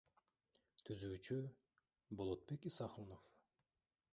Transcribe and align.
Түзүүчүсү— 0.87 1.37
Болотбек 2.23 2.69
Исахунов. 2.71 3.25